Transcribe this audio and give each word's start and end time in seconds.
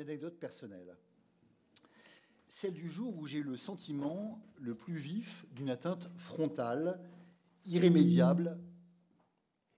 Anecdote 0.00 0.38
personnelle. 0.38 0.96
Celle 2.48 2.74
du 2.74 2.88
jour 2.88 3.16
où 3.16 3.26
j'ai 3.26 3.38
eu 3.38 3.42
le 3.42 3.56
sentiment 3.56 4.40
le 4.60 4.74
plus 4.74 4.96
vif 4.96 5.44
d'une 5.54 5.70
atteinte 5.70 6.08
frontale, 6.16 7.00
irrémédiable 7.64 8.58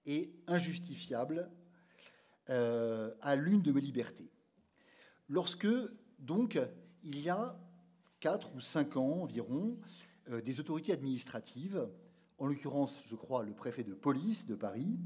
et 0.04 0.32
injustifiable 0.46 1.50
euh, 2.50 3.14
à 3.20 3.36
l'une 3.36 3.62
de 3.62 3.72
mes 3.72 3.80
libertés. 3.80 4.30
Lorsque, 5.28 5.68
donc, 6.18 6.60
il 7.02 7.20
y 7.20 7.28
a 7.28 7.58
quatre 8.20 8.54
ou 8.54 8.60
cinq 8.60 8.96
ans 8.96 9.22
environ, 9.22 9.78
euh, 10.30 10.40
des 10.40 10.60
autorités 10.60 10.92
administratives, 10.92 11.88
en 12.38 12.46
l'occurrence, 12.46 13.04
je 13.06 13.16
crois, 13.16 13.42
le 13.44 13.52
préfet 13.52 13.84
de 13.84 13.94
police 13.94 14.46
de 14.46 14.54
Paris, 14.54 14.98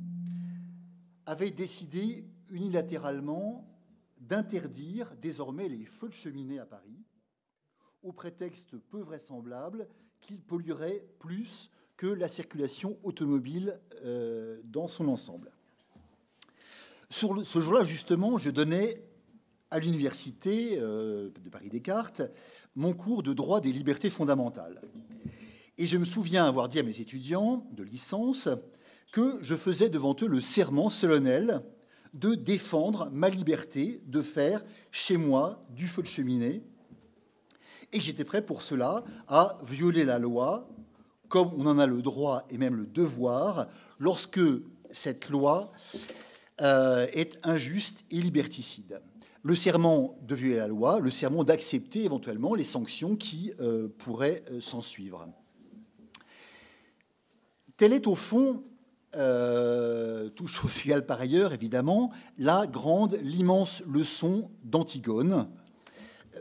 avaient 1.26 1.50
décidé 1.50 2.26
unilatéralement 2.50 3.68
d'interdire 4.28 5.14
désormais 5.20 5.68
les 5.68 5.84
feux 5.84 6.08
de 6.08 6.14
cheminée 6.14 6.58
à 6.58 6.66
Paris, 6.66 7.04
au 8.02 8.12
prétexte 8.12 8.76
peu 8.78 9.00
vraisemblable 9.00 9.88
qu'ils 10.20 10.40
pollueraient 10.40 11.04
plus 11.18 11.70
que 11.96 12.06
la 12.06 12.28
circulation 12.28 12.98
automobile 13.02 13.80
euh, 14.04 14.60
dans 14.64 14.88
son 14.88 15.08
ensemble. 15.08 15.52
Ce 17.10 17.60
jour-là, 17.60 17.84
justement, 17.84 18.38
je 18.38 18.50
donnais 18.50 19.04
à 19.70 19.78
l'université 19.78 20.78
euh, 20.78 21.30
de 21.30 21.50
Paris-Descartes 21.50 22.22
mon 22.74 22.94
cours 22.94 23.22
de 23.22 23.34
droit 23.34 23.60
des 23.60 23.72
libertés 23.72 24.08
fondamentales. 24.08 24.80
Et 25.78 25.86
je 25.86 25.98
me 25.98 26.04
souviens 26.04 26.46
avoir 26.46 26.68
dit 26.68 26.78
à 26.78 26.82
mes 26.82 27.00
étudiants 27.00 27.66
de 27.72 27.82
licence 27.82 28.48
que 29.12 29.38
je 29.42 29.54
faisais 29.54 29.90
devant 29.90 30.16
eux 30.22 30.26
le 30.26 30.40
serment 30.40 30.90
solennel 30.90 31.62
de 32.14 32.34
défendre 32.34 33.08
ma 33.12 33.28
liberté 33.28 34.02
de 34.06 34.22
faire 34.22 34.64
chez 34.90 35.16
moi 35.16 35.62
du 35.70 35.86
feu 35.86 36.02
de 36.02 36.06
cheminée 36.06 36.62
et 37.92 37.98
que 37.98 38.04
j'étais 38.04 38.24
prêt 38.24 38.44
pour 38.44 38.62
cela 38.62 39.04
à 39.28 39.58
violer 39.64 40.04
la 40.04 40.18
loi 40.18 40.68
comme 41.28 41.50
on 41.56 41.66
en 41.66 41.78
a 41.78 41.86
le 41.86 42.02
droit 42.02 42.44
et 42.50 42.58
même 42.58 42.76
le 42.76 42.86
devoir 42.86 43.68
lorsque 43.98 44.40
cette 44.90 45.30
loi 45.30 45.72
euh, 46.60 47.06
est 47.14 47.38
injuste 47.42 48.04
et 48.10 48.20
liberticide. 48.20 49.00
Le 49.42 49.56
serment 49.56 50.12
de 50.20 50.34
violer 50.34 50.56
la 50.56 50.68
loi, 50.68 51.00
le 51.00 51.10
serment 51.10 51.42
d'accepter 51.42 52.04
éventuellement 52.04 52.54
les 52.54 52.64
sanctions 52.64 53.16
qui 53.16 53.52
euh, 53.60 53.88
pourraient 53.98 54.44
euh, 54.50 54.60
s'en 54.60 54.82
suivre. 54.82 55.26
Est 57.80 58.06
au 58.06 58.14
fond 58.14 58.62
euh, 59.16 60.28
tout 60.30 60.46
chose 60.46 60.80
égale 60.84 61.04
par 61.04 61.20
ailleurs, 61.20 61.52
évidemment, 61.52 62.10
la 62.38 62.66
grande, 62.66 63.18
l'immense 63.22 63.82
leçon 63.86 64.50
d'Antigone, 64.64 65.48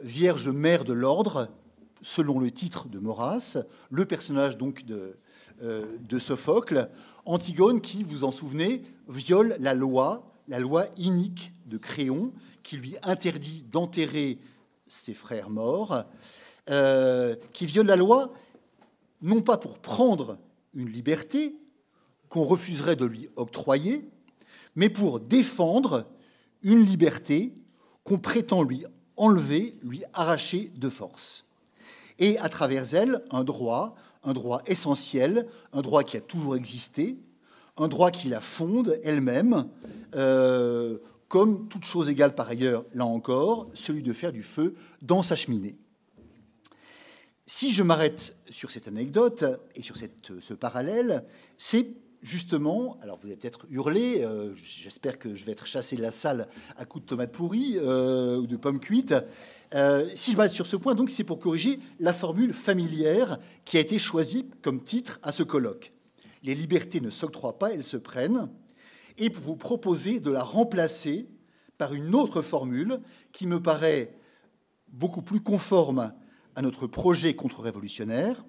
Vierge 0.03 0.49
mère 0.49 0.85
de 0.85 0.93
l'ordre, 0.93 1.49
selon 2.01 2.39
le 2.39 2.49
titre 2.49 2.87
de 2.87 2.97
Maurras, 2.97 3.57
le 3.89 4.05
personnage 4.05 4.57
donc 4.57 4.85
de, 4.85 5.17
euh, 5.61 6.19
Sophocle, 6.19 6.89
Antigone 7.25 7.81
qui, 7.81 8.03
vous 8.03 8.23
en 8.23 8.31
souvenez, 8.31 8.83
viole 9.07 9.55
la 9.59 9.73
loi, 9.73 10.31
la 10.47 10.59
loi 10.59 10.85
inique 10.97 11.53
de 11.65 11.77
Créon, 11.77 12.31
qui 12.63 12.77
lui 12.77 12.95
interdit 13.03 13.63
d'enterrer 13.69 14.39
ses 14.87 15.13
frères 15.13 15.49
morts, 15.49 16.05
euh, 16.69 17.35
qui 17.53 17.65
viole 17.65 17.87
la 17.87 17.95
loi 17.95 18.33
non 19.21 19.41
pas 19.41 19.57
pour 19.57 19.77
prendre 19.77 20.37
une 20.73 20.89
liberté, 20.89 21.55
qu'on 22.31 22.43
refuserait 22.45 22.95
de 22.95 23.03
lui 23.03 23.27
octroyer, 23.35 24.09
mais 24.75 24.89
pour 24.89 25.19
défendre 25.19 26.07
une 26.63 26.81
liberté 26.81 27.53
qu'on 28.05 28.19
prétend 28.19 28.63
lui 28.63 28.85
enlever, 29.17 29.75
lui 29.83 30.01
arracher 30.13 30.71
de 30.77 30.87
force. 30.87 31.45
Et 32.19 32.37
à 32.39 32.47
travers 32.47 32.95
elle, 32.95 33.21
un 33.31 33.43
droit, 33.43 33.95
un 34.23 34.31
droit 34.31 34.61
essentiel, 34.65 35.45
un 35.73 35.81
droit 35.81 36.03
qui 36.03 36.15
a 36.15 36.21
toujours 36.21 36.55
existé, 36.55 37.17
un 37.75 37.89
droit 37.89 38.11
qui 38.11 38.29
la 38.29 38.39
fonde 38.39 38.97
elle-même, 39.03 39.67
euh, 40.15 40.99
comme 41.27 41.67
toute 41.67 41.83
chose 41.83 42.07
égale 42.07 42.33
par 42.33 42.47
ailleurs, 42.47 42.85
là 42.93 43.05
encore, 43.05 43.67
celui 43.73 44.03
de 44.03 44.13
faire 44.13 44.31
du 44.31 44.43
feu 44.43 44.75
dans 45.01 45.21
sa 45.21 45.35
cheminée. 45.35 45.75
Si 47.45 47.73
je 47.73 47.83
m'arrête 47.83 48.37
sur 48.49 48.71
cette 48.71 48.87
anecdote 48.87 49.43
et 49.75 49.81
sur 49.83 49.97
cette, 49.97 50.39
ce 50.39 50.53
parallèle, 50.53 51.25
c'est 51.57 51.87
justement, 52.21 52.97
alors 53.01 53.17
vous 53.17 53.27
allez 53.27 53.35
peut-être 53.35 53.65
hurler, 53.69 54.23
euh, 54.23 54.53
j'espère 54.55 55.17
que 55.17 55.33
je 55.33 55.45
vais 55.45 55.51
être 55.51 55.65
chassé 55.65 55.95
de 55.95 56.01
la 56.01 56.11
salle 56.11 56.47
à 56.77 56.85
coups 56.85 57.03
de 57.03 57.09
tomates 57.09 57.31
pourries 57.31 57.77
euh, 57.77 58.37
ou 58.37 58.47
de 58.47 58.57
pommes 58.57 58.79
cuites. 58.79 59.15
Euh, 59.73 60.05
si 60.15 60.31
je 60.31 60.37
m'arrête 60.37 60.51
sur 60.51 60.67
ce 60.67 60.75
point, 60.75 60.95
donc, 60.95 61.09
c'est 61.09 61.23
pour 61.23 61.39
corriger 61.39 61.79
la 61.99 62.13
formule 62.13 62.53
familière 62.53 63.39
qui 63.65 63.77
a 63.77 63.79
été 63.79 63.97
choisie 63.99 64.49
comme 64.61 64.81
titre 64.81 65.19
à 65.23 65.31
ce 65.31 65.43
colloque. 65.43 65.93
Les 66.43 66.55
libertés 66.55 67.01
ne 67.01 67.09
s'octroient 67.09 67.57
pas, 67.57 67.71
elles 67.71 67.83
se 67.83 67.97
prennent. 67.97 68.49
Et 69.17 69.29
pour 69.29 69.43
vous 69.43 69.55
proposer 69.55 70.19
de 70.19 70.31
la 70.31 70.43
remplacer 70.43 71.27
par 71.77 71.93
une 71.93 72.15
autre 72.15 72.41
formule 72.41 72.99
qui 73.31 73.47
me 73.47 73.61
paraît 73.61 74.13
beaucoup 74.89 75.21
plus 75.21 75.39
conforme 75.39 76.13
à 76.55 76.61
notre 76.61 76.85
projet 76.85 77.33
contre-révolutionnaire, 77.33 78.43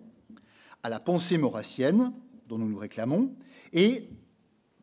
à 0.82 0.88
la 0.88 0.98
pensée 0.98 1.38
maurassienne 1.38 2.12
dont 2.48 2.58
nous 2.58 2.68
nous 2.68 2.78
réclamons, 2.78 3.32
et 3.72 4.08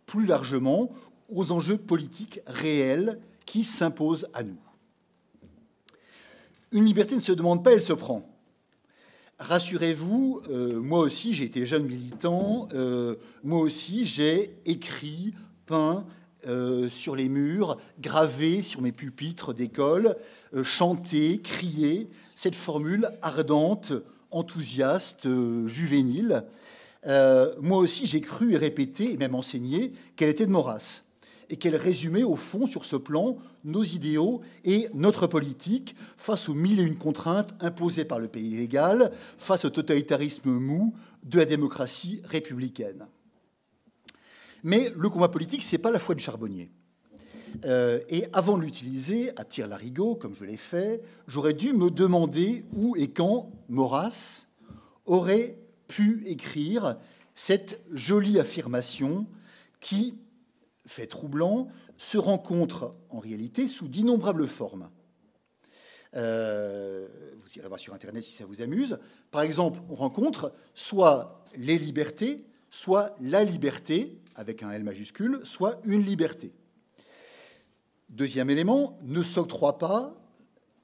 plus 0.06 0.26
largement 0.26 0.92
aux 1.30 1.52
enjeux 1.52 1.78
politiques 1.78 2.40
réels 2.48 3.20
qui 3.46 3.64
s'imposent 3.64 4.28
à 4.34 4.44
nous. 4.44 4.58
Une 6.72 6.86
liberté 6.86 7.16
ne 7.16 7.22
se 7.22 7.32
demande 7.32 7.64
pas, 7.64 7.72
elle 7.72 7.82
se 7.82 7.94
prend. 7.94 8.28
Rassurez-vous, 9.40 10.42
euh, 10.50 10.82
moi 10.82 11.00
aussi 11.00 11.34
j'ai 11.34 11.46
été 11.46 11.66
jeune 11.66 11.86
militant, 11.86 12.68
euh, 12.74 13.16
moi 13.44 13.60
aussi 13.60 14.06
j'ai 14.06 14.54
écrit, 14.66 15.34
peint 15.66 16.06
euh, 16.48 16.90
sur 16.90 17.16
les 17.16 17.30
murs, 17.30 17.78
gravé 18.02 18.62
sur 18.62 18.82
mes 18.82 18.92
pupitres 18.92 19.54
d'école, 19.54 20.16
chanté, 20.64 21.40
crié 21.40 22.10
cette 22.36 22.56
formule 22.56 23.10
ardente, 23.22 23.94
enthousiaste, 24.30 25.28
juvénile, 25.66 26.44
euh, 27.08 27.54
moi 27.62 27.78
aussi, 27.78 28.06
j'ai 28.06 28.22
cru 28.22 28.54
et 28.54 28.58
répété, 28.58 29.14
et 29.14 29.18
même 29.18 29.36
enseigné, 29.36 29.94
qu'elle 30.16 30.30
était 30.30 30.46
de 30.46 30.52
Maurras 30.52 31.04
et 31.50 31.56
qu'elle 31.56 31.76
résumait 31.76 32.24
au 32.24 32.36
fond 32.36 32.68
sur 32.68 32.86
ce 32.86 32.96
plan 32.96 33.38
nos 33.64 33.84
idéaux 33.84 34.42
et 34.66 34.88
notre 34.94 35.28
politique 35.28 35.96
face 36.16 36.48
aux 36.48 36.54
mille 36.54 36.80
et 36.80 36.84
une 36.84 36.98
contraintes 36.98 37.56
imposées 37.60 38.06
par 38.06 38.20
le 38.20 38.28
pays 38.28 38.56
légal, 38.56 39.12
face 39.38 39.66
au 39.66 39.70
totalitarisme 39.70 40.52
mou 40.52 40.94
de 41.24 41.40
la 41.40 41.46
démocratie 41.46 42.22
républicaine. 42.26 43.08
Mais 44.64 44.92
le 44.96 45.10
combat 45.10 45.30
politique, 45.30 45.64
c'est 45.64 45.78
pas 45.78 45.92
la 45.92 46.00
foi 46.00 46.16
du 46.16 46.24
charbonnier. 46.24 46.70
Euh, 47.66 48.00
et 48.10 48.26
avant 48.32 48.58
de 48.58 48.64
l'utiliser 48.64 49.32
à 49.38 49.44
tire-larigot, 49.44 50.16
comme 50.16 50.36
je 50.36 50.46
l'ai 50.46 50.58
fait, 50.58 51.02
j'aurais 51.28 51.54
dû 51.54 51.74
me 51.74 51.90
demander 51.90 52.64
où 52.74 52.96
et 52.96 53.08
quand 53.08 53.52
Maurras 53.70 54.46
aurait 55.06 55.58
pu 55.90 56.24
écrire 56.26 56.98
cette 57.36 57.82
jolie 57.92 58.40
affirmation 58.40 59.28
qui, 59.82 60.18
fait 60.86 61.08
troublant, 61.08 61.68
se 61.98 62.18
rencontre 62.18 62.96
en 63.10 63.20
réalité 63.20 63.68
sous 63.68 63.90
d'innombrables 63.90 64.48
formes. 64.48 64.90
Euh, 66.16 67.08
vous 67.40 67.58
irez 67.58 67.68
voir 67.68 67.80
sur 67.80 67.94
Internet 67.94 68.24
si 68.24 68.32
ça 68.32 68.46
vous 68.46 68.62
amuse. 68.62 69.00
Par 69.32 69.42
exemple, 69.42 69.80
on 69.90 69.96
rencontre 69.96 70.54
soit 70.74 71.44
les 71.56 71.78
libertés, 71.78 72.46
soit 72.70 73.14
la 73.20 73.44
liberté, 73.44 74.22
avec 74.36 74.64
un 74.64 74.72
L 74.72 74.84
majuscule, 74.84 75.40
soit 75.44 75.80
une 75.84 76.04
liberté. 76.04 76.54
Deuxième 78.10 78.50
élément, 78.50 78.98
ne 79.04 79.22
s'octroie 79.22 79.78
pas, 79.78 80.16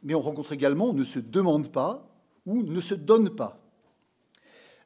mais 0.04 0.14
on 0.14 0.22
rencontre 0.22 0.52
également 0.52 0.94
ne 0.94 1.04
se 1.04 1.20
demande 1.20 1.72
pas 1.72 2.08
ou 2.46 2.62
ne 2.62 2.80
se 2.80 2.94
donne 2.94 3.30
pas. 3.30 3.65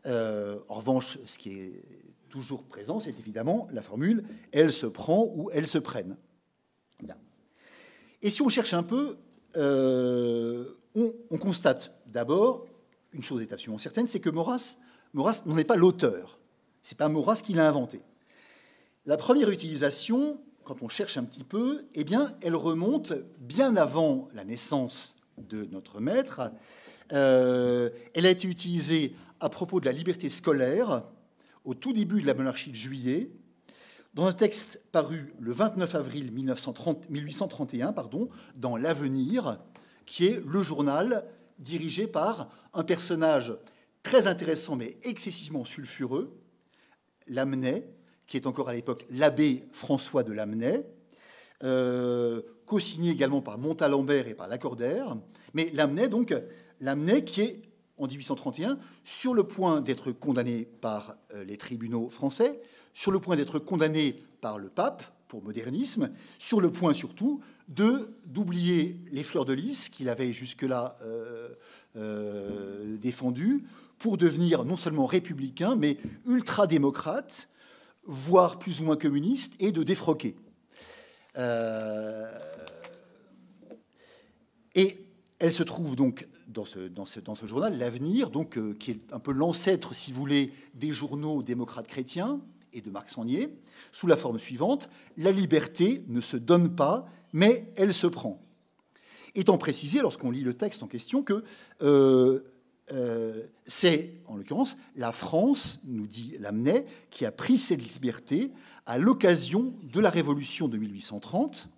Euh, 0.05 0.59
en 0.69 0.75
revanche, 0.75 1.17
ce 1.25 1.37
qui 1.37 1.59
est 1.59 1.83
toujours 2.29 2.63
présent, 2.63 2.99
c'est 2.99 3.17
évidemment 3.19 3.67
la 3.71 3.81
formule 3.81 4.23
elle 4.51 4.71
se 4.71 4.85
prend 4.85 5.31
ou 5.35 5.49
elle 5.51 5.67
se 5.67 5.77
prenne. 5.77 6.15
Et 8.21 8.29
si 8.29 8.41
on 8.41 8.49
cherche 8.49 8.73
un 8.73 8.83
peu, 8.83 9.17
euh, 9.55 10.65
on, 10.95 11.37
constate 11.37 11.93
d'abord, 12.07 12.65
une 13.13 13.23
chose 13.23 13.41
est 13.41 13.53
absolument 13.53 13.77
certaine, 13.77 14.07
c'est 14.07 14.19
que 14.19 14.29
Maurras 14.29 14.75
n'en 15.13 15.57
est 15.57 15.63
pas 15.63 15.77
l'auteur. 15.77 16.39
C'est 16.81 16.97
pas 16.97 17.07
Maurras 17.07 17.41
qui 17.45 17.53
l'a 17.53 17.67
inventé. 17.67 18.01
La 19.05 19.15
première 19.15 19.49
utilisation, 19.49 20.41
quand 20.63 20.81
on 20.81 20.89
cherche 20.89 21.17
un 21.17 21.23
petit 21.23 21.43
peu, 21.43 21.85
eh 21.95 22.03
bien, 22.03 22.35
elle 22.41 22.55
remonte 22.55 23.13
bien 23.39 23.75
avant 23.77 24.27
la 24.33 24.43
naissance 24.43 25.15
de 25.37 25.65
notre 25.71 26.01
maître. 26.01 26.51
Euh, 27.13 27.89
elle 28.13 28.25
a 28.25 28.29
été 28.29 28.47
utilisée 28.47 29.15
à 29.39 29.49
propos 29.49 29.79
de 29.79 29.85
la 29.85 29.91
liberté 29.91 30.29
scolaire 30.29 31.03
au 31.65 31.73
tout 31.73 31.93
début 31.93 32.21
de 32.21 32.27
la 32.27 32.33
monarchie 32.33 32.71
de 32.71 32.75
juillet, 32.75 33.31
Dans 34.13 34.25
un 34.25 34.33
texte 34.33 34.81
paru 34.91 35.33
le 35.39 35.51
29 35.51 35.95
avril 35.95 36.31
1831 36.31 37.93
pardon, 37.93 38.29
dans 38.55 38.75
L'Avenir, 38.75 39.59
qui 40.05 40.25
est 40.25 40.43
le 40.45 40.61
journal 40.61 41.25
dirigé 41.59 42.07
par 42.07 42.49
un 42.73 42.83
personnage 42.83 43.53
très 44.01 44.27
intéressant 44.27 44.75
mais 44.75 44.97
excessivement 45.03 45.65
sulfureux, 45.65 46.35
Lamennais, 47.27 47.87
qui 48.25 48.37
est 48.37 48.47
encore 48.47 48.69
à 48.69 48.73
l'époque 48.73 49.05
l'abbé 49.11 49.67
François 49.71 50.23
de 50.23 50.33
Lamennais, 50.33 50.83
euh, 51.63 52.41
co-signé 52.65 53.11
également 53.11 53.41
par 53.41 53.57
Montalembert 53.57 54.27
et 54.27 54.33
par 54.33 54.47
Lacordaire. 54.47 55.17
Mais 55.53 55.69
Lamennais, 55.73 56.07
donc, 56.07 56.33
Lamennais 56.79 57.23
qui 57.23 57.41
est 57.41 57.68
en 57.99 58.07
1831 58.07 58.79
sur 59.03 59.33
le 59.33 59.43
point 59.43 59.81
d'être 59.81 60.11
condamné 60.11 60.67
par 60.81 61.13
euh, 61.33 61.43
les 61.43 61.57
tribunaux 61.57 62.09
français, 62.09 62.59
sur 62.93 63.11
le 63.11 63.19
point 63.19 63.35
d'être 63.35 63.59
condamné 63.59 64.23
par 64.41 64.57
le 64.57 64.69
pape 64.69 65.03
pour 65.27 65.43
modernisme, 65.43 66.09
sur 66.39 66.59
le 66.59 66.71
point 66.71 66.93
surtout 66.93 67.41
de 67.67 68.15
d'oublier 68.25 68.99
les 69.11 69.21
fleurs 69.21 69.45
de 69.45 69.53
lys 69.53 69.89
qu'il 69.89 70.09
avait 70.09 70.33
jusque-là 70.33 70.95
euh, 71.03 71.49
euh, 71.97 72.97
défendues 72.97 73.63
pour 73.99 74.17
devenir 74.17 74.65
non 74.65 74.77
seulement 74.77 75.05
républicain, 75.05 75.75
mais 75.75 75.97
ultra-démocrate, 76.25 77.49
voire 78.05 78.57
plus 78.57 78.81
ou 78.81 78.85
moins 78.85 78.95
communiste, 78.95 79.53
et 79.59 79.71
de 79.71 79.83
défroquer. 79.83 80.35
et 84.75 84.97
elle 85.39 85.53
se 85.53 85.63
trouve 85.63 85.95
donc 85.95 86.27
dans 86.49 86.65
ce, 86.65 87.45
journal, 87.45 87.77
L'Avenir, 87.77 88.29
donc, 88.29 88.57
euh, 88.57 88.73
qui 88.73 88.91
est 88.91 89.13
un 89.13 89.19
peu 89.19 89.31
l'ancêtre, 89.31 89.93
si 89.93 90.11
vous 90.11 90.19
voulez, 90.19 90.51
des 90.73 90.91
journaux 90.91 91.43
démocrates 91.43 91.87
chrétiens 91.87 92.41
et 92.73 92.81
de 92.81 92.89
Marc 92.89 93.09
Sangnier, 93.09 93.55
sous 93.91 94.07
la 94.07 94.17
forme 94.17 94.39
suivante 94.39 94.89
La 95.17 95.31
liberté 95.31 96.03
ne 96.07 96.21
se 96.21 96.37
donne 96.37 96.75
pas, 96.75 97.07
mais 97.33 97.71
elle 97.75 97.93
se 97.93 98.07
prend. 98.07 98.41
Étant 99.35 99.57
précisé, 99.57 100.01
lorsqu'on 100.01 100.31
lit 100.31 100.41
le 100.41 100.55
texte 100.55 100.81
en 100.81 100.87
question, 100.87 101.23
que 101.23 101.43
euh, 101.83 102.39
euh, 102.91 103.43
c'est, 103.65 104.15
en 104.25 104.35
l'occurrence, 104.35 104.75
la 104.95 105.11
France, 105.11 105.79
nous 105.85 106.07
dit 106.07 106.35
Lamennais, 106.39 106.85
qui 107.11 107.25
a 107.25 107.31
pris 107.31 107.57
cette 107.57 107.93
liberté 107.93 108.51
à 108.87 108.97
l'occasion 108.97 109.73
de 109.83 109.99
la 109.99 110.09
Révolution 110.09 110.67
de 110.67 110.77
1830 110.77 111.69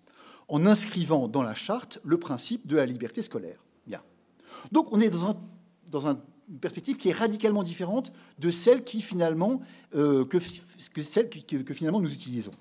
en 0.48 0.66
inscrivant 0.66 1.28
dans 1.28 1.44
la 1.44 1.56
charte 1.56 2.00
le 2.04 2.18
principe 2.18 2.68
de 2.68 2.78
la 2.78 2.86
liberté 2.86 3.22
scolaire. 3.22 3.62
Donc 4.72 4.92
on 4.92 5.00
est 5.00 5.10
dans, 5.10 6.08
un, 6.08 6.20
une 6.50 6.60
perspective 6.60 6.98
qui 6.98 7.10
est 7.10 7.14
radicalement 7.14 7.64
différente 7.64 8.12
de 8.40 8.52
celle, 8.52 8.84
euh, 9.96 10.26
que, 10.26 10.40
finalement 11.74 12.00
nous 12.00 12.14
utilisons, 12.14 12.52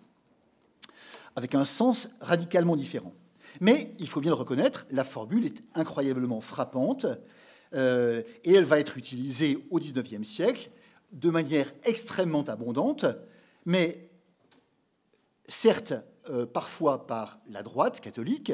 avec 1.37 1.55
un 1.55 1.65
sens 1.65 2.11
radicalement 2.21 2.77
différent. 2.77 3.13
Mais 3.61 3.95
il 3.99 4.09
faut 4.09 4.21
bien 4.21 4.31
le 4.31 4.37
reconnaître, 4.37 4.87
la 4.91 5.05
formule 5.05 5.47
est 5.47 5.63
incroyablement 5.75 6.41
frappante 6.41 7.07
euh, 7.75 8.23
et 8.45 8.55
elle 8.55 8.65
va 8.65 8.79
être 8.79 8.97
utilisée 8.97 9.59
au 9.71 9.79
XIXe 9.79 10.27
siècle 10.27 10.71
de 11.13 11.31
manière 11.31 11.73
extrêmement 11.85 12.45
abondante, 12.45 13.07
mais 13.67 14.09
certes 15.49 15.95
euh, 16.29 16.47
parfois 16.47 17.07
par 17.07 17.41
la 17.49 17.63
droite 17.63 18.01
catholique, 18.01 18.53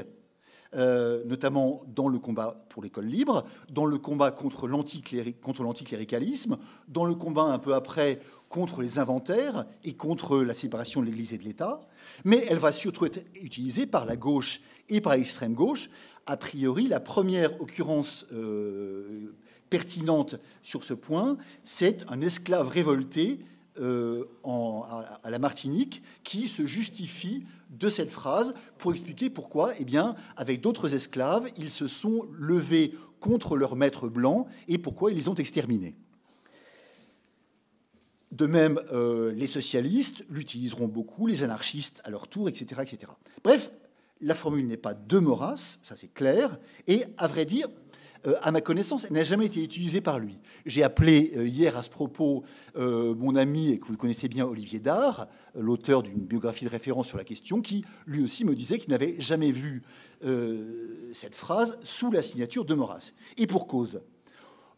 euh, 0.77 1.23
notamment 1.25 1.81
dans 1.95 2.09
le 2.09 2.19
combat 2.19 2.55
pour 2.69 2.83
l'école 2.83 3.07
libre, 3.07 3.47
dans 3.71 3.87
le 3.87 3.97
combat 3.97 4.31
contre 4.31 4.69
l'anticléricalisme, 4.69 6.59
dans 6.89 7.07
le 7.07 7.15
combat 7.15 7.45
un 7.45 7.59
peu 7.59 7.75
après 7.75 8.21
contre 8.49 8.83
les 8.83 8.99
inventaires 8.99 9.65
et 9.85 9.95
contre 9.95 10.39
la 10.43 10.53
séparation 10.53 11.01
de 11.01 11.07
l'Église 11.07 11.33
et 11.33 11.39
de 11.39 11.45
l'État, 11.45 11.81
mais 12.25 12.45
elle 12.51 12.59
va 12.59 12.73
surtout 12.73 13.07
être 13.07 13.25
utilisée 13.41 13.87
par 13.87 14.05
la 14.05 14.17
gauche 14.17 14.61
et 14.91 15.01
par 15.01 15.17
l'extrême 15.17 15.55
gauche. 15.55 15.89
A 16.27 16.37
priori, 16.37 16.89
la 16.89 17.01
première 17.01 17.59
occurrence 17.61 18.27
euh, 18.33 19.35
pertinente 19.71 20.37
sur 20.63 20.85
ce 20.85 20.93
point, 20.93 21.39
c'est 21.65 22.05
un 22.11 22.21
esclave 22.21 22.69
révolté 22.69 23.41
à 23.79 25.31
la 25.31 25.39
Martinique 25.39 26.03
qui 26.25 26.49
se 26.49 26.65
justifie 26.65 27.45
de 27.71 27.89
cette 27.89 28.11
phrase 28.11 28.55
pour 28.79 28.93
expliquer 28.93 29.31
pourquoi, 29.31 29.73
eh 29.79 29.85
bien, 29.85 30.15
avec 30.37 30.61
d'autres 30.61 30.95
esclaves, 30.95 31.49
ils 31.57 31.71
se 31.71 31.87
sont 31.87 32.27
levés 32.33 32.93
contre 33.21 33.57
leur 33.57 33.77
maître 33.77 34.09
blanc 34.09 34.47
et 34.69 34.79
pourquoi 34.79 35.11
ils 35.11 35.17
les 35.17 35.29
ont 35.29 35.35
exterminés. 35.35 35.97
De 38.33 38.47
même, 38.47 38.79
euh, 38.93 39.33
les 39.33 39.47
socialistes 39.47 40.25
l'utiliseront 40.29 40.89
beaucoup, 40.89 41.27
les 41.27 41.43
anarchistes 41.43 42.01
à 42.05 42.11
leur 42.11 42.29
tour, 42.29 42.49
etc. 42.49 42.83
etc. 42.83 43.13
Bref, 43.43 43.71
la 44.21 44.35
formule 44.35 44.67
n'est 44.67 44.77
pas 44.77 44.95
de 44.95 45.19
Maurras, 45.19 45.79
ça 45.83 45.97
c'est 45.97 46.13
clair, 46.13 46.59
et 46.87 47.05
à 47.19 47.27
vrai 47.27 47.45
dire, 47.45 47.69
euh, 48.27 48.35
à 48.43 48.53
ma 48.53 48.61
connaissance, 48.61 49.11
n'a 49.11 49.23
jamais 49.23 49.47
été 49.47 49.63
utilisée 49.63 50.01
par 50.01 50.19
lui. 50.19 50.39
J'ai 50.65 50.83
appelé 50.83 51.33
euh, 51.37 51.47
hier 51.47 51.77
à 51.77 51.83
ce 51.83 51.91
propos 51.91 52.45
euh, 52.77 53.15
mon 53.15 53.37
ami, 53.37 53.71
et 53.73 53.79
que 53.79 53.87
vous 53.87 53.97
connaissez 53.97 54.29
bien, 54.29 54.47
Olivier 54.47 54.81
Dard, 54.81 55.29
l'auteur 55.55 56.03
d'une 56.03 56.21
biographie 56.21 56.65
de 56.65 56.71
référence 56.71 57.09
sur 57.09 57.19
la 57.19 57.25
question, 57.25 57.61
qui 57.61 57.85
lui 58.07 58.23
aussi 58.23 58.45
me 58.45 58.55
disait 58.55 58.79
qu'il 58.79 58.91
n'avait 58.91 59.17
jamais 59.19 59.53
vu 59.53 59.83
cette 61.13 61.35
phrase 61.35 61.79
sous 61.83 62.11
la 62.11 62.23
signature 62.23 62.65
de 62.65 62.75
Maurras. 62.75 63.13
Et 63.37 63.47
pour 63.47 63.67
cause. 63.67 64.01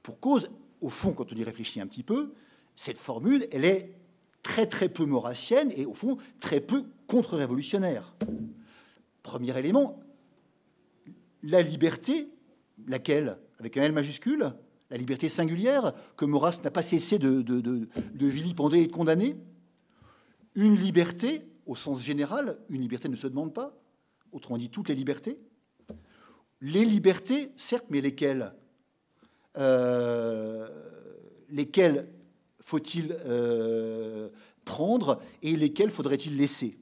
Pour 0.02 0.18
cause, 0.18 0.50
au 0.80 0.88
fond, 0.88 1.12
quand 1.12 1.32
on 1.32 1.36
y 1.36 1.44
réfléchit 1.44 1.80
un 1.80 1.86
petit 1.86 2.02
peu, 2.02 2.34
cette 2.74 2.98
formule, 2.98 3.46
elle 3.52 3.64
est 3.64 3.94
très 4.42 4.66
très 4.66 4.88
peu 4.88 5.04
maurassienne 5.04 5.72
et 5.76 5.84
au 5.84 5.94
fond 5.94 6.16
très 6.40 6.60
peu 6.60 6.84
contre-révolutionnaire. 7.06 8.14
Premier 9.22 9.56
élément, 9.58 10.00
la 11.42 11.62
liberté 11.62 12.28
Laquelle? 12.86 13.38
Avec 13.58 13.76
un 13.76 13.82
L 13.82 13.92
majuscule 13.92 14.52
La 14.90 14.96
liberté 14.96 15.28
singulière 15.28 15.92
que 16.16 16.24
Maurras 16.24 16.60
n'a 16.64 16.70
pas 16.70 16.82
cessé 16.82 17.18
de, 17.18 17.42
de, 17.42 18.26
vilipender 18.26 18.78
et 18.78 18.86
de 18.86 18.92
condamner? 18.92 19.36
Une 20.54 20.76
liberté, 20.76 21.46
au 21.66 21.76
sens 21.76 22.04
général, 22.04 22.58
une 22.70 22.80
liberté 22.80 23.08
ne 23.08 23.16
se 23.16 23.26
demande 23.26 23.52
pas. 23.52 23.76
Autrement 24.32 24.58
dit, 24.58 24.70
toutes 24.70 24.88
les 24.88 24.94
libertés. 24.94 25.38
Les 26.60 26.84
libertés, 26.84 27.52
certes, 27.56 27.86
mais 27.90 28.00
lesquelles? 28.00 28.52
Euh, 29.56 30.66
Lesquelles 31.50 32.06
faut-il 32.60 33.16
euh, 33.24 34.28
prendre 34.66 35.22
et 35.42 35.56
lesquelles 35.56 35.90
faudrait-il 35.90 36.36
laisser? 36.36 36.78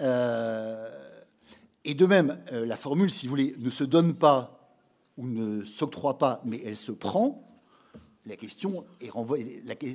Euh, 0.00 0.86
et 1.84 1.94
de 1.94 2.06
même, 2.06 2.38
euh, 2.52 2.64
la 2.64 2.76
formule, 2.76 3.10
si 3.10 3.26
vous 3.26 3.30
voulez, 3.30 3.54
ne 3.58 3.70
se 3.70 3.84
donne 3.84 4.14
pas 4.14 4.76
ou 5.16 5.26
ne 5.26 5.64
s'octroie 5.64 6.18
pas, 6.18 6.40
mais 6.44 6.60
elle 6.64 6.76
se 6.76 6.92
prend. 6.92 7.46
La 8.26 8.36
question 8.36 8.86
est 9.00 9.10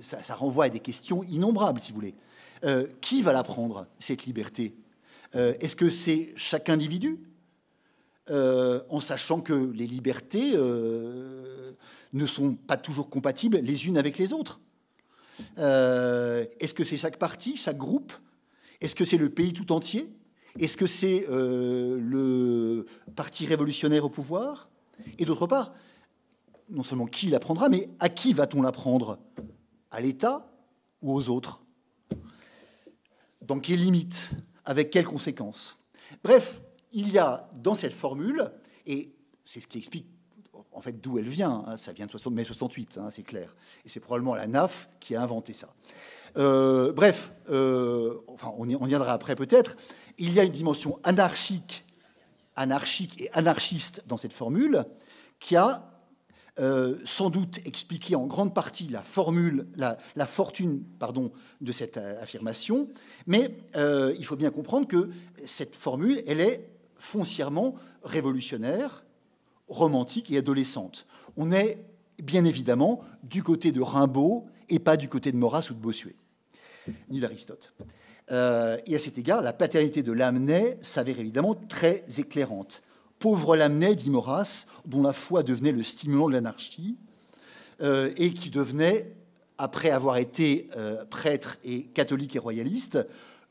ça, 0.04 0.36
renvoie 0.36 0.66
à 0.66 0.70
des 0.70 0.80
questions 0.80 1.24
innombrables, 1.24 1.80
si 1.80 1.92
vous 1.92 1.96
voulez. 1.96 2.16
Euh, 2.64 2.86
qui 3.02 3.22
va 3.22 3.34
la 3.34 3.44
prendre, 3.44 3.88
cette 3.98 4.26
liberté? 4.26 4.76
Euh, 5.36 5.56
Est-ce 5.60 5.76
que 5.76 5.90
c'est 5.90 6.34
chaque 6.36 6.70
individu? 6.70 7.20
En 8.32 9.02
sachant 9.02 9.42
que 9.42 9.72
les 9.72 9.88
libertés 9.88 10.54
ne 10.54 12.26
sont 12.28 12.54
pas 12.54 12.78
toujours 12.78 13.10
compatibles 13.10 13.58
les 13.58 13.88
unes 13.88 13.98
avec 13.98 14.20
les 14.20 14.34
autres. 14.34 14.60
Est-ce 15.58 16.74
que 16.76 16.84
c'est 16.84 16.98
chaque 16.98 17.18
parti, 17.18 17.58
chaque 17.58 17.78
groupe? 17.78 18.14
Est-ce 18.82 18.94
que 18.94 19.04
c'est 19.04 19.18
le 19.18 19.30
pays 19.30 19.52
tout 19.54 19.72
entier? 19.72 20.14
Est-ce 20.64 20.78
que 20.78 20.88
c'est 20.88 21.26
euh, 21.30 21.98
le 22.00 22.86
parti 23.16 23.46
révolutionnaire 23.46 24.06
au 24.06 24.10
pouvoir? 24.10 24.70
Et 25.18 25.26
d'autre 25.26 25.48
part, 25.48 25.74
non 26.70 26.84
seulement 26.84 27.06
qui 27.06 27.28
la 27.28 27.40
prendra, 27.40 27.70
mais 27.70 27.90
à 28.00 28.10
qui 28.10 28.34
va-t-on 28.34 28.62
la 28.62 28.72
prendre 28.72 29.20
À 29.92 30.02
l'État 30.02 30.52
ou 31.02 31.14
aux 31.14 31.30
autres? 31.30 31.62
Dans 33.42 33.60
quelles 33.60 33.80
limites? 33.80 34.32
Avec 34.66 34.92
quelles 34.92 35.06
conséquences? 35.06 35.80
Bref, 36.24 36.62
il 36.92 37.10
y 37.10 37.18
a 37.18 37.50
dans 37.56 37.76
cette 37.76 37.94
formule, 37.94 38.52
et 38.86 39.12
c'est 39.46 39.62
ce 39.62 39.68
qui 39.68 39.78
explique 39.78 40.06
en 40.72 40.82
fait 40.82 41.02
d'où 41.02 41.18
elle 41.18 41.28
vient, 41.28 41.64
hein, 41.68 41.78
ça 41.78 41.92
vient 41.92 42.06
de 42.06 42.30
mai 42.30 42.44
68, 42.44 42.98
hein, 42.98 43.08
c'est 43.10 43.24
clair, 43.24 43.56
et 43.86 43.90
c'est 43.90 44.00
probablement 44.00 44.36
la 44.36 44.48
NAF 44.48 44.90
qui 45.00 45.16
a 45.16 45.22
inventé 45.22 45.54
ça. 45.54 45.74
Euh, 46.38 46.94
bref, 46.94 47.34
euh, 47.50 48.16
on 48.58 48.70
y, 48.70 48.76
on 48.76 48.86
y 48.86 48.90
viendra 48.90 49.14
après 49.14 49.36
peut-être, 49.36 49.76
il 50.20 50.34
y 50.34 50.40
a 50.40 50.44
une 50.44 50.52
dimension 50.52 51.00
anarchique, 51.04 51.86
et 52.58 53.30
anarchiste 53.34 54.04
dans 54.08 54.18
cette 54.18 54.34
formule 54.34 54.86
qui 55.40 55.56
a 55.56 55.90
euh, 56.60 56.98
sans 57.06 57.30
doute 57.30 57.60
expliqué 57.66 58.16
en 58.16 58.28
grande 58.28 58.54
partie 58.54 58.90
la 58.90 59.02
fortune 60.28 60.84
de 61.62 61.72
cette 61.72 61.96
euh, 61.96 62.22
affirmation, 62.22 62.90
mais 63.28 63.56
euh, 63.78 64.14
il 64.20 64.26
faut 64.26 64.36
bien 64.36 64.52
comprendre 64.52 64.86
que 64.86 65.10
cette 65.46 65.74
formule, 65.78 66.22
elle 66.28 66.42
est 66.42 66.70
foncièrement 66.98 67.76
révolutionnaire, 68.04 69.06
romantique 69.70 70.30
et 70.32 70.38
adolescente. 70.38 71.06
On 71.38 71.54
est 71.54 71.78
bien 72.22 72.44
évidemment 72.44 73.00
du 73.24 73.42
côté 73.42 73.72
de 73.72 73.80
Rimbaud 73.80 74.46
et 74.68 74.80
pas 74.80 74.98
du 74.98 75.08
côté 75.08 75.32
de 75.32 75.38
Maurras 75.38 75.70
ou 75.72 75.74
de 75.74 75.80
Bossuet. 75.80 76.16
ni 77.10 77.22
d'Aristote. 77.22 77.74
Euh, 78.32 78.78
et 78.86 78.96
à 78.96 79.00
cet 79.00 79.18
égard, 79.18 79.42
la 79.42 79.54
paternité 79.54 80.04
de 80.04 80.12
Lamennais 80.12 80.78
s'avère 80.82 81.20
évidemment 81.20 81.56
très 81.56 82.04
éclairante. 82.18 82.84
Pauvre 83.18 83.56
Lamennais, 83.56 83.96
dit 83.96 84.10
Maurras, 84.10 84.68
dont 84.86 85.02
la 85.02 85.14
foi 85.14 85.44
devenait 85.44 85.72
le 85.72 85.84
stimulant 85.84 86.28
de 86.28 86.34
l'anarchie, 86.34 86.98
euh, 87.82 88.12
et 88.18 88.34
qui 88.34 88.50
devenait, 88.50 89.16
après 89.58 89.90
avoir 89.90 90.18
été 90.18 90.70
euh, 90.78 91.04
prêtre 91.06 91.58
et 91.64 91.84
catholique 91.88 92.36
et 92.36 92.40
royaliste, 92.40 93.00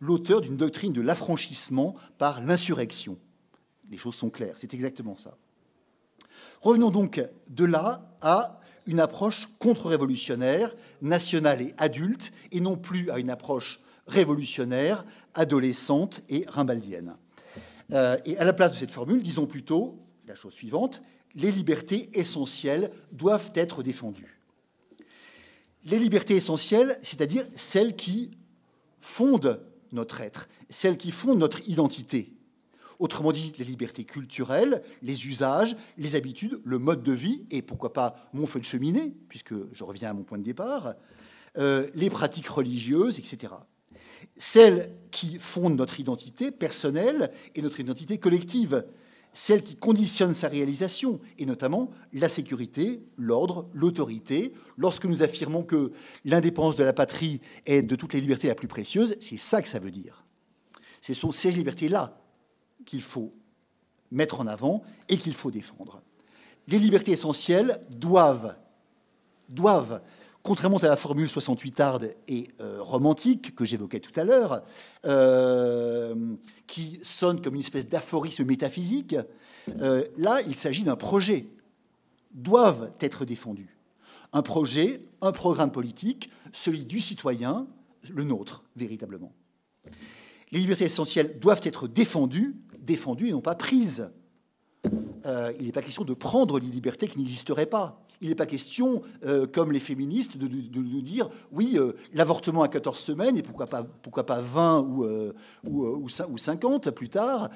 l'auteur 0.01 0.41
d'une 0.41 0.57
doctrine 0.57 0.93
de 0.93 1.01
l'affranchissement 1.01 1.95
par 2.19 2.43
l'insurrection. 2.43 3.19
Les 3.91 3.97
choses 3.97 4.15
sont 4.15 4.31
claires, 4.31 4.57
c'est 4.57 4.75
exactement 4.75 5.17
ça. 5.17 5.37
Revenons 6.61 6.91
donc 6.91 7.23
de 7.49 7.65
là 7.65 8.17
à 8.21 8.61
une 8.87 9.01
approche 9.01 9.49
contre-révolutionnaire, 9.59 10.75
nationale 11.03 11.61
et 11.63 11.75
adulte, 11.79 12.33
et 12.53 12.61
non 12.61 12.77
plus 12.77 13.11
à 13.11 13.19
une 13.19 13.31
approche 13.31 13.81
révolutionnaire, 14.09 15.05
adolescente 15.35 16.23
et 16.29 16.45
rimbaldienne. 16.49 17.17
Euh, 17.93 18.17
et 18.25 18.37
à 18.39 18.45
la 18.45 18.53
place 18.53 18.73
de 18.73 18.77
cette 18.77 18.91
formule, 18.91 19.23
disons 19.23 19.47
plutôt 19.47 19.99
la 20.27 20.35
chose 20.35 20.53
suivante, 20.53 21.03
les 21.35 21.51
libertés 21.51 22.11
essentielles 22.15 22.91
doivent 23.13 23.53
être 23.55 23.83
défendues. 23.83 24.41
Les 25.85 25.99
libertés 25.99 26.37
essentielles, 26.37 26.99
c'est-à-dire 27.03 27.45
celles 27.57 27.97
qui 27.97 28.33
fondent 29.01 29.63
notre 29.93 30.21
être, 30.21 30.49
celles 30.69 30.99
qui 30.99 31.11
fondent 31.11 31.39
notre 31.39 31.67
identité. 31.69 32.35
Autrement 32.99 33.31
dit, 33.31 33.53
les 33.59 33.65
libertés 33.65 34.05
culturelles, 34.05 34.83
les 35.03 35.29
usages, 35.29 35.77
les 35.97 36.17
habitudes, 36.17 36.61
le 36.65 36.79
mode 36.79 37.05
de 37.05 37.13
vie, 37.13 37.47
et 37.51 37.63
pourquoi 37.63 37.93
pas 37.93 38.17
mon 38.33 38.45
feu 38.45 38.59
de 38.59 38.65
cheminée, 38.65 39.15
puisque 39.29 39.55
je 39.73 39.85
reviens 39.85 40.11
à 40.11 40.13
mon 40.13 40.25
point 40.25 40.39
de 40.39 40.43
départ, 40.43 40.95
euh, 41.57 41.89
les 41.95 42.11
pratiques 42.11 42.49
religieuses, 42.49 43.19
etc. 43.19 43.53
Celles 44.37 44.95
qui 45.11 45.39
fondent 45.39 45.77
notre 45.77 46.01
identité 46.01 46.51
personnelle 46.51 47.33
et 47.55 47.63
notre 47.63 47.81
identité 47.81 48.19
collective, 48.19 48.85
celles 49.33 49.63
qui 49.63 49.77
conditionnent 49.77 50.35
sa 50.35 50.49
réalisation, 50.49 51.21
et 51.39 51.47
notamment 51.47 51.91
la 52.13 52.29
sécurité, 52.29 53.03
l'ordre, 53.17 53.69
l'autorité. 53.73 54.53
Lorsque 54.77 55.05
nous 55.05 55.23
affirmons 55.23 55.63
que 55.63 55.93
l'indépendance 56.25 56.77
de 56.77 56.85
la 56.85 56.93
patrie 56.93 57.41
est 57.67 57.83
de 57.83 57.97
toutes 57.97 58.15
les 58.15 58.21
libertés 58.21 58.49
la 58.49 58.55
plus 58.55 58.69
précieuse, 58.69 59.17
c'est 59.21 59.37
ça 59.37 59.63
que 59.63 59.69
ça 59.69 59.79
veut 59.79 59.91
dire. 59.91 60.25
Ce 61.01 61.15
sont 61.15 61.31
ces 61.31 61.51
libertés-là 61.53 62.21
qu'il 62.85 63.03
faut 63.03 63.33
mettre 64.11 64.41
en 64.41 64.47
avant 64.47 64.83
et 65.09 65.19
qu'il 65.19 65.35
faut 65.35 65.51
défendre. 65.51 66.03
Les 66.67 66.79
libertés 66.79 67.13
essentielles 67.13 67.81
doivent, 67.91 68.57
doivent 69.49 70.03
contrairement 70.43 70.79
à 70.79 70.89
la 70.89 70.97
formule 70.97 71.29
68 71.29 71.81
arde 71.81 72.11
et 72.27 72.49
euh, 72.61 72.79
romantique 72.81 73.55
que 73.55 73.65
j'évoquais 73.65 74.01
tout 74.01 74.19
à 74.19 74.25
l'heure, 74.25 74.63
euh, 75.05 76.15
qui 76.67 77.01
sonne 77.03 77.41
comme 77.41 77.55
une 77.55 77.61
espèce 77.61 77.89
d'aphorisme 77.89 78.45
métaphysique, 78.45 79.17
euh, 79.81 80.05
là, 80.17 80.41
il 80.47 80.55
s'agit 80.55 80.85
d'un 80.85 80.97
projet, 80.97 81.47
doivent 82.35 82.91
être 83.01 83.25
défendus. 83.25 83.77
Un 84.33 84.43
projet, 84.43 85.03
un 85.21 85.33
programme 85.33 85.73
politique, 85.73 86.31
celui 86.53 86.85
du 86.85 87.01
citoyen, 87.01 87.67
le 88.09 88.25
nôtre, 88.25 88.63
véritablement. 88.77 89.33
Les 90.53 90.61
libertés 90.61 90.85
essentielles 90.85 91.39
doivent 91.39 91.61
être 91.63 91.89
défendues, 91.89 92.57
défendues 92.81 93.29
et 93.29 93.33
non 93.33 93.41
pas 93.41 93.55
prises. 93.55 94.11
il 94.85 95.67
n'est 95.67 95.73
pas 95.73 95.83
question 95.83 96.05
de 96.05 96.15
prendre 96.15 96.59
les 96.59 96.69
libertés 96.69 97.09
qui 97.09 97.19
n'existeraient 97.19 97.67
pas. 97.67 98.03
Il 98.21 98.31
n'est 98.31 98.35
pas 98.35 98.47
question, 98.47 99.03
euh, 99.25 99.47
comme 99.47 99.71
les 99.71 99.81
féministes, 99.81 100.37
de, 100.37 100.47
dire 101.01 101.29
oui, 101.53 101.75
euh, 101.77 101.93
l'avortement 102.13 102.63
à 102.63 102.69
14 102.69 102.99
semaines, 102.99 103.39
et 103.39 103.43
pourquoi 103.43 103.67
pas, 103.67 103.85
pourquoi 103.85 104.27
pas 104.27 104.41
20 104.41 104.81
ou, 104.81 105.05
euh, 105.05 105.33
ou, 105.65 105.87
ou, 105.87 106.09
50 106.09 106.91
plus 106.91 107.09
tard, 107.09 107.49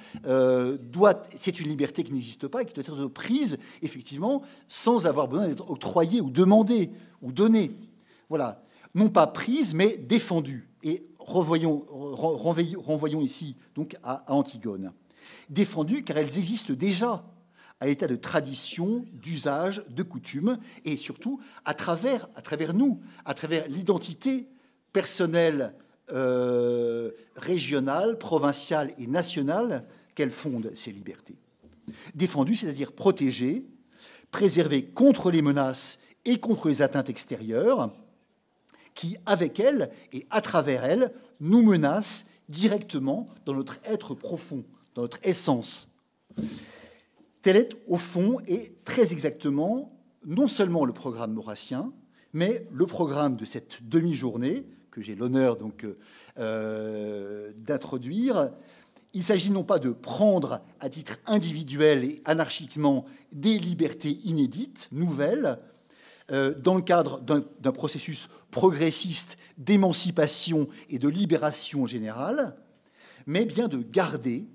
c'est 1.34 1.60
une 1.60 1.68
liberté 1.68 2.04
qui 2.04 2.12
n'existe 2.12 2.46
pas 2.46 2.62
et 2.62 2.64
qui 2.64 2.74
doit 2.74 2.84
être 2.84 3.06
prise, 3.08 3.58
effectivement, 3.82 4.42
sans 4.68 5.06
avoir 5.06 5.26
besoin 5.26 5.48
d'être 5.48 5.68
octroyée 5.68 6.20
ou 6.20 6.30
demandée 6.30 6.90
ou 7.22 7.32
donnée. 7.32 7.72
Voilà. 8.28 8.64
Non 8.94 9.08
pas 9.08 9.26
prise, 9.26 9.74
mais 9.74 9.96
défendue. 9.96 10.68
Et 10.82 11.06
renvoyons, 11.18 11.82
renvoyons 11.90 13.20
ici 13.20 13.56
donc 13.74 13.96
à 14.02 14.24
Antigone. 14.32 14.92
Défendue 15.48 16.02
car 16.04 16.18
elles 16.18 16.38
existent 16.38 16.74
déjà 16.74 17.24
à 17.82 17.86
l'état 17.86 18.06
de 18.06 18.14
tradition, 18.14 19.04
d'usage, 19.12 19.84
de 19.88 20.04
coutume, 20.04 20.56
et 20.84 20.96
surtout 20.96 21.40
à 21.64 21.74
travers, 21.74 22.28
à 22.36 22.40
travers 22.40 22.74
nous, 22.74 23.00
à 23.24 23.34
travers 23.34 23.66
l'identité 23.66 24.46
personnelle, 24.92 25.74
euh, 26.12 27.10
régionale, 27.34 28.18
provinciale 28.18 28.92
et 28.98 29.08
nationale 29.08 29.84
qu'elle 30.14 30.30
fonde 30.30 30.70
ces 30.76 30.92
libertés. 30.92 31.34
Défendues, 32.14 32.54
c'est-à-dire 32.54 32.92
protégées, 32.92 33.64
préservées 34.30 34.84
contre 34.84 35.32
les 35.32 35.42
menaces 35.42 35.98
et 36.24 36.38
contre 36.38 36.68
les 36.68 36.82
atteintes 36.82 37.10
extérieures, 37.10 37.92
qui, 38.94 39.16
avec 39.26 39.58
elles 39.58 39.90
et 40.12 40.24
à 40.30 40.40
travers 40.40 40.84
elles, 40.84 41.12
nous 41.40 41.62
menacent 41.62 42.26
directement 42.48 43.26
dans 43.44 43.54
notre 43.54 43.80
être 43.84 44.14
profond, 44.14 44.62
dans 44.94 45.02
notre 45.02 45.18
essence. 45.24 45.88
Tel 47.42 47.56
est, 47.56 47.76
au 47.88 47.96
fond, 47.96 48.38
et 48.46 48.72
très 48.84 49.12
exactement, 49.12 49.92
non 50.24 50.46
seulement 50.46 50.84
le 50.84 50.92
programme 50.92 51.32
maurassien, 51.34 51.92
mais 52.32 52.66
le 52.72 52.86
programme 52.86 53.36
de 53.36 53.44
cette 53.44 53.88
demi-journée 53.88 54.64
que 54.92 55.00
j'ai 55.00 55.16
l'honneur 55.16 55.56
donc 55.56 55.86
euh, 56.38 57.52
d'introduire. 57.56 58.50
Il 59.14 59.22
s'agit 59.22 59.50
non 59.50 59.64
pas 59.64 59.78
de 59.78 59.90
prendre 59.90 60.60
à 60.80 60.88
titre 60.88 61.18
individuel 61.26 62.04
et 62.04 62.22
anarchiquement 62.24 63.04
des 63.32 63.58
libertés 63.58 64.18
inédites, 64.24 64.88
nouvelles, 64.92 65.58
euh, 66.30 66.54
dans 66.54 66.76
le 66.76 66.82
cadre 66.82 67.20
d'un 67.20 67.72
processus 67.72 68.28
progressiste 68.50 69.36
d'émancipation 69.58 70.68
et 70.88 70.98
de 70.98 71.08
libération 71.08 71.84
générale, 71.86 72.54
mais 73.26 73.44
bien 73.44 73.66
de 73.66 73.78
garder, 73.82 74.46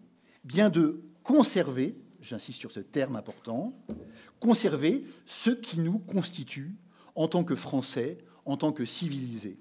bien 0.46 0.70
de 0.70 1.02
conserver 1.24 1.98
j'insiste 2.28 2.60
sur 2.60 2.72
ce 2.72 2.80
terme 2.80 3.16
important, 3.16 3.74
conserver 4.40 5.06
ce 5.26 5.50
qui 5.50 5.80
nous 5.80 6.00
constitue 6.00 6.76
en 7.16 7.28
tant 7.28 7.44
que 7.44 7.56
Français, 7.56 8.18
en 8.46 8.58
tant 8.58 8.72
que 8.72 8.86
civilisés. 8.86 9.58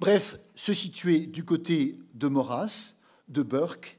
Bref, 0.00 0.38
se 0.54 0.72
situer 0.72 1.26
du 1.26 1.44
côté 1.44 1.98
de 2.14 2.28
Maurras, 2.28 2.96
de 3.28 3.42
Burke, 3.42 3.98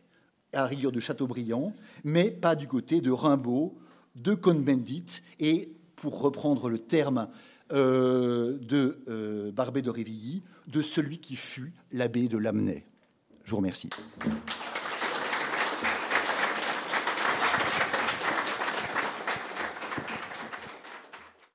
à 0.53 0.57
la 0.57 0.65
rigueur 0.65 0.91
de 0.91 0.99
Chateaubriand, 0.99 1.73
mais 2.03 2.29
pas 2.29 2.55
du 2.55 2.67
côté 2.67 3.01
de 3.01 3.11
Rimbaud, 3.11 3.77
de 4.15 4.33
Cohn-Bendit 4.33 5.21
et, 5.39 5.71
pour 5.95 6.19
reprendre 6.19 6.69
le 6.69 6.79
terme 6.79 7.29
euh, 7.71 8.57
de 8.57 9.01
euh, 9.07 9.51
Barbet 9.51 9.81
de 9.81 9.89
Révilly, 9.89 10.41
de 10.67 10.81
celui 10.81 11.19
qui 11.19 11.35
fut 11.35 11.73
l'abbé 11.91 12.27
de 12.27 12.37
Lamennais. 12.37 12.85
Je 13.45 13.51
vous 13.51 13.57
remercie. 13.57 13.89